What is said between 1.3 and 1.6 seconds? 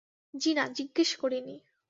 নি।